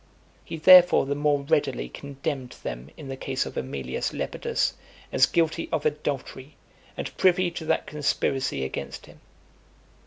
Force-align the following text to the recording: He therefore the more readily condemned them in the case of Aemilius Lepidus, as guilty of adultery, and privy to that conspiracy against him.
He 0.43 0.57
therefore 0.57 1.05
the 1.05 1.13
more 1.13 1.43
readily 1.43 1.87
condemned 1.87 2.55
them 2.63 2.89
in 2.97 3.07
the 3.07 3.15
case 3.15 3.45
of 3.45 3.55
Aemilius 3.55 4.13
Lepidus, 4.13 4.73
as 5.11 5.27
guilty 5.27 5.69
of 5.71 5.85
adultery, 5.85 6.55
and 6.97 7.15
privy 7.17 7.51
to 7.51 7.65
that 7.65 7.85
conspiracy 7.85 8.63
against 8.65 9.05
him. 9.05 9.19